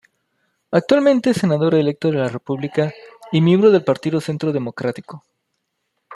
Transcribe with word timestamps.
Actualmente 0.71 1.29
es 1.29 1.37
senador 1.37 1.75
electo 1.75 2.07
de 2.09 2.15
la 2.17 2.27
República 2.27 2.91
y 3.31 3.39
miembro 3.39 3.69
del 3.69 3.83
partido 3.83 4.19
Centro 4.19 4.51
Democrático. 4.51 5.23